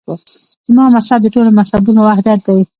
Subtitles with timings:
[0.67, 2.61] زما مذهب د ټولو مذهبونو وحدت دی.